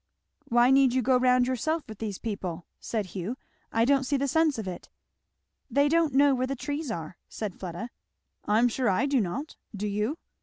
[0.45, 3.37] "Why need you go round yourself with these people?" said Hugh.
[3.71, 4.89] "I don't see the sense of it."
[5.69, 7.91] "They don't know where the trees are," said Fleda.
[8.45, 9.57] "I am sure I do not.
[9.75, 10.17] Do you?"